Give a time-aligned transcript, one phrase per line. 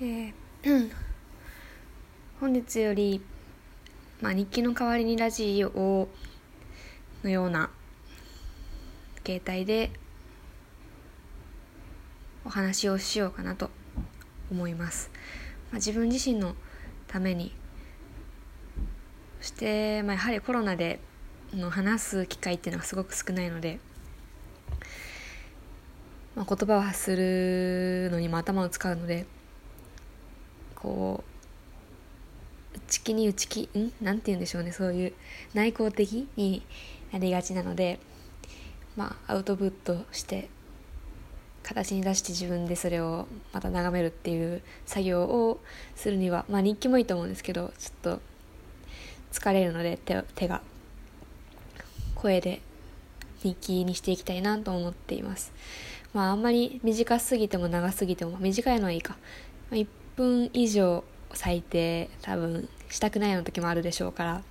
[0.00, 0.92] えー、
[2.38, 3.20] 本日より、
[4.20, 6.06] まあ、日記の代わりにラジオ
[7.24, 7.68] のような
[9.26, 9.90] 携帯で
[12.44, 13.70] お話をしようかなと
[14.52, 15.10] 思います、
[15.72, 16.54] まあ、自分自身の
[17.08, 17.52] ために
[19.40, 21.00] そして、まあ、やはりコロナで
[21.52, 23.80] の話す機会っていうのはすごく少ないので、
[26.36, 29.26] まあ、言葉を発するのにも頭を使うので
[30.80, 31.24] こ
[32.74, 33.92] う内気に内気ん？
[34.00, 34.70] なんて言うんでしょうね。
[34.72, 35.12] そういう
[35.54, 36.62] 内向的に
[37.12, 37.98] なりがちなので
[38.96, 40.48] まあアウトプットして
[41.62, 45.60] 形に出して自分でそれをまた眺めるっていう作業を
[45.96, 48.20] するにはまあ日記もいいと思うんですけどちょっと
[49.32, 50.62] 疲れるので手手が
[52.14, 52.60] 声で
[53.42, 55.52] 日記にしていきたいなと思っています。
[56.14, 59.16] まああんまり短すぎても長すぎても短いのはいいか、
[59.70, 59.80] まあ、
[60.18, 64.42] 分以上最低多分したくないような時もあるでしょうから。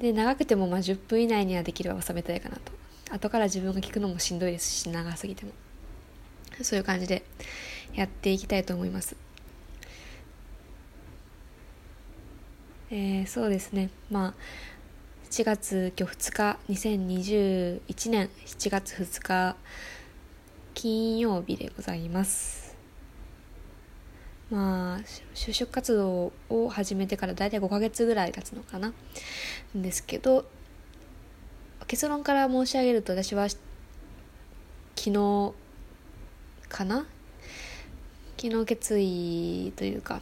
[0.00, 2.72] で長くてもまあ10分以内にはできれば収めたいかなと。
[3.10, 5.52] 後から自分が聞くのもしんどいですし長すぎても。
[6.62, 7.22] そういう感じで
[7.94, 9.16] やっていきたいと思います。
[12.90, 13.90] えー、そうですね。
[14.10, 14.34] まあ
[15.30, 16.58] 7月今日2日。
[16.68, 19.56] 2021年7月2日
[20.74, 22.63] 金曜日でございます。
[24.50, 24.98] まあ
[25.34, 28.92] 就職活動を始めてから大体5ヶ月ぐらい経つのかな。
[29.76, 30.44] んですけど
[31.86, 33.60] 結論から申し上げると私は昨
[34.96, 35.52] 日
[36.68, 37.06] かな？
[38.36, 40.20] 昨日決意というか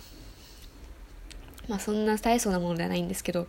[1.68, 3.46] まあそんな大層なものではないんですけど、ま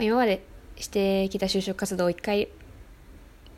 [0.00, 0.44] あ、今まで
[0.76, 2.48] してきた就職活動を一回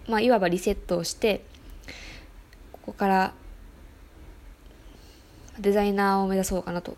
[0.09, 1.45] まあいわばリセットをして
[2.73, 3.35] ここから
[5.61, 6.97] デザイナーを目指そうかなと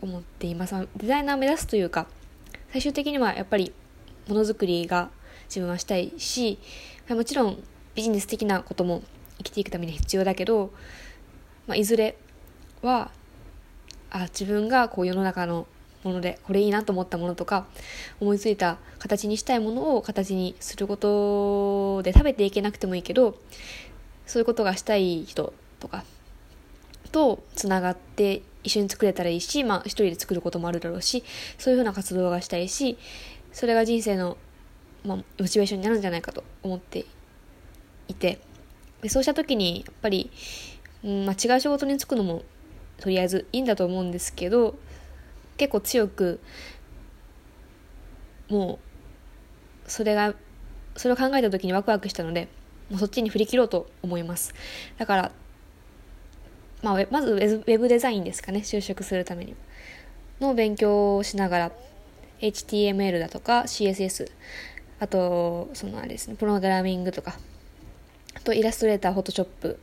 [0.00, 0.74] 思っています。
[0.96, 2.06] デザイナーを目指すというか、
[2.72, 3.72] 最終的にはやっぱり
[4.28, 5.10] ものづくりが
[5.48, 6.58] 自分はしたいし、
[7.08, 7.62] もちろん
[7.94, 9.02] ビジネス的なことも
[9.38, 10.70] 生きていくために必要だけど、
[11.66, 12.16] まあ、いずれ
[12.82, 13.10] は、
[14.10, 15.66] あ、自分がこう世の中の
[16.02, 17.66] ものでこれいいなと思ったものとか
[18.20, 23.38] 思いついた形にしたいものを形にすることで食べていけなくてもいいけど
[24.26, 26.04] そういうことがしたい人とか
[27.10, 31.24] とつながって一緒に作れたらいいし、まあ一人で作ることもあるだろうし、
[31.58, 32.98] そういうふうな活動がしたいし、
[33.52, 34.36] それが人生の、
[35.04, 37.04] まあ、モチベーションになるんじゃないかと思って
[38.08, 38.38] いて、
[39.02, 40.30] でそうした時に、やっぱり、
[41.02, 42.42] うんまあ、違う仕事に就くのも、
[42.98, 44.76] とりあえずいいんだと思うんですけど、
[45.56, 46.40] 結構強く、
[48.48, 48.78] も
[49.86, 50.34] う、それが、
[50.96, 52.48] それを考えた時にワクワクしたので、
[52.90, 54.54] もうそっちに振り切ろうと思います。
[54.98, 55.32] だから、
[56.82, 59.54] まあ、まずウェブデザインですかね、就職するために
[60.40, 61.72] の勉強をしながら、
[62.40, 64.30] HTML だとか CSS、
[64.98, 67.38] あと、そのあれですね、プログラミングとか、
[68.34, 69.78] あとイラストレーター、フォトショップ、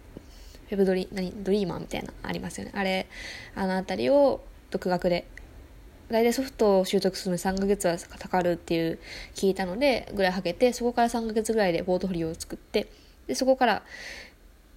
[0.70, 2.72] ウェブドリ、何、ドリーマーみたいなありますよね。
[2.76, 3.08] あれ、
[3.56, 4.42] あのあたりを
[4.72, 5.28] 独学で、
[6.10, 9.00] 大体ソフトを習得するのに3ヶ月はかかるっていう
[9.36, 12.88] 聞いたので、ぐらいはけて、そこから3ヶ月ぐらいでポートフォリオを作って、
[13.28, 13.84] で、そこから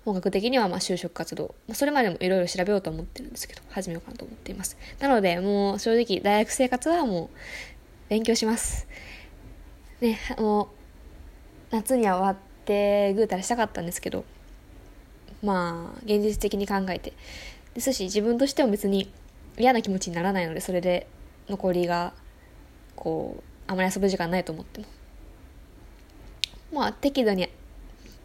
[0.05, 4.77] 本格的にはまあ就職活動、ま、それまでもいろいろ調べようと思ってるんですけど、始めようかなと思っています。
[4.99, 7.37] なので、もう正直、大学生活はもう、
[8.09, 8.87] 勉強します。
[10.01, 10.69] ね、もう、
[11.71, 14.25] 夏には終わってぐうたらしたかったんですけど、
[15.43, 17.13] まあ、現実的に考えて。
[17.75, 19.13] ですし、自分としても別に
[19.59, 21.07] 嫌な気持ちにならないので、それで
[21.49, 22.15] 残りが、
[22.97, 24.87] こう、あまり遊ぶ時間ないと思っても。
[26.73, 27.49] まあ、適度に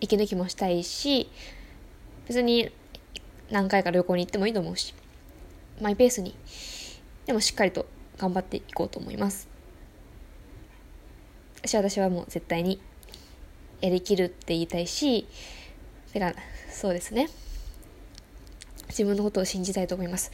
[0.02, 1.30] 息抜きもしたいし、
[2.28, 2.72] 別に
[3.52, 4.94] 何回か旅行に行ってもいいと思うし、
[5.82, 6.36] マイペースに、
[7.26, 7.86] でもしっかりと
[8.18, 9.48] 頑張っていこうと思います。
[11.62, 12.80] 私私はもう絶対に
[13.82, 15.28] やりきるって言いたいし、
[16.14, 16.34] てか、
[16.72, 17.30] そうですね。
[18.90, 20.32] 自分のことを信じたいと思います。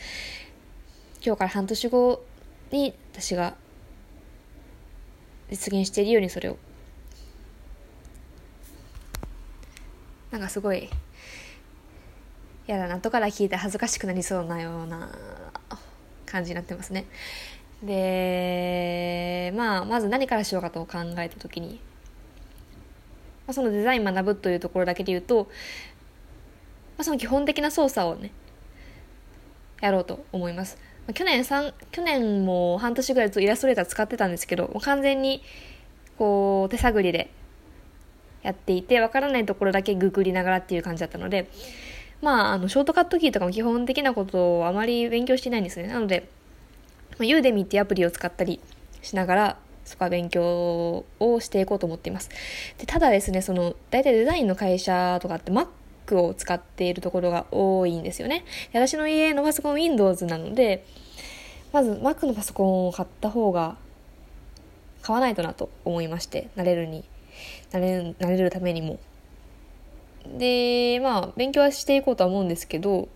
[1.23, 2.23] 今日から半年後
[2.71, 3.55] に私が
[5.49, 6.57] 実現しているようにそれを
[10.31, 10.89] なんかすごい
[12.67, 15.09] 嫌だな後から聞いて恥ずかしくなりそうなような
[16.25, 17.05] 感じになってますね。
[17.83, 21.79] でまあまず何からしようかと考えた時に、
[23.47, 25.49] まあ、そのデザイン学ぶというところだけで言うと、ま
[26.99, 28.31] あ、その基本的な操作をね
[29.81, 30.77] やろうと思います、
[31.07, 35.41] まあ、去年3去年も半年ぐらいずっとイラストレーター使ってたんですけど完全に
[36.19, 37.31] こう手探りで
[38.43, 41.49] やっていて、わからないところだけググりながらっていう感じだったので、
[42.21, 45.87] まあ、あの、ショートカットキーとかも基本的なことをあまり勉強してないんですね。
[45.87, 46.29] なので、
[47.17, 48.59] まあ、ユーデミっていうアプリを使ったり
[49.01, 52.29] しながら、そこは勉強をしていこうと思っています。
[52.77, 55.67] でただですね、その、大体デザインの会社とかって Mac
[56.19, 58.45] を使っているところが多いんですよね。
[58.73, 60.85] 私の家のパソコン Windows なので、
[61.73, 63.77] まず Mac のパソコンを買った方が、
[65.01, 67.03] 買わないとなと思いまして、慣れるに、
[67.71, 68.99] 慣れ、慣れるためにも。
[70.25, 73.09] で、まあ、勉強はしていこうとは思うんですけど、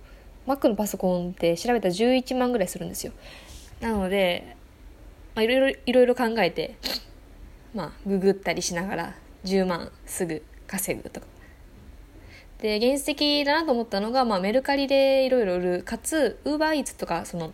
[0.47, 3.13] Mac のパソコンって調べたら11万ぐらいするんですよ。
[3.81, 4.55] なので、
[5.35, 6.77] まあ、いろいろ、いろいろ考えて、
[7.73, 11.27] まあ、ググったりしながら10万すぐ稼ぐとか。
[12.61, 17.51] で、現実的だなと思ったのが、まあ、メルカリでいろいろ売る、かつ、ウーバーイーツとか、その、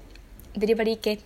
[0.56, 1.20] デリバリー系、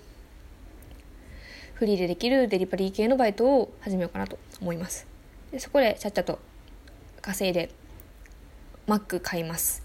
[1.73, 5.05] フリーでできるデリバリー系のバイトを始めようかなと思います。
[5.51, 6.39] でそこでちゃっちゃと
[7.21, 7.69] 稼いで、
[8.87, 9.83] Mac 買います。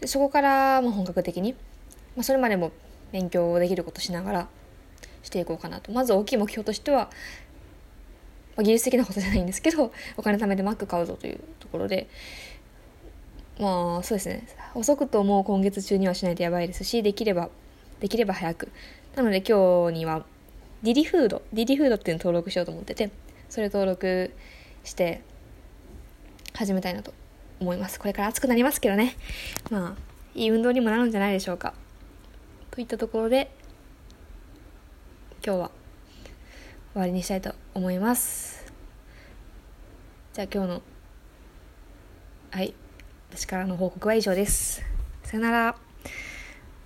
[0.00, 1.54] でそこからも本格的に、
[2.14, 2.72] まあ、それまでも
[3.12, 4.48] 勉強できることしながら
[5.22, 5.92] していこうかなと。
[5.92, 7.10] まず大きい目標としては、
[8.56, 12.08] まあ、技術的なことじゃないんですけど、 お金貯めて Mac 買うぞというところで、
[13.58, 14.46] まあそうですね。
[14.74, 17.50] 遅くともう今月中にはしないとやばいですし、できれば、
[18.00, 18.70] できれば早く。
[19.14, 20.26] なので今日には、
[20.82, 23.10] ディリフード、ディリフードっていうのを登録しようと思ってて、
[23.48, 24.32] それ登録
[24.82, 25.22] して
[26.52, 27.14] 始めたいなと
[27.60, 27.98] 思います。
[27.98, 29.16] これから暑くなりますけどね。
[29.70, 29.94] まあ、
[30.34, 31.74] いい運動にもなるんじゃないでしょうか。
[32.70, 33.50] といったところで、
[35.44, 35.70] 今日は
[36.92, 38.72] 終わりにしたいと思います。
[40.32, 40.82] じゃあ今日の、
[42.50, 42.74] はい、
[43.30, 44.82] 私からの報告は以上です。
[45.22, 45.83] さよなら。